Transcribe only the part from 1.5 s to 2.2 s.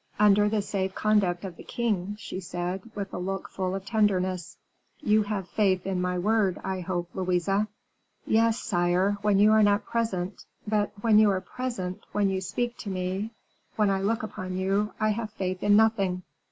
the king,"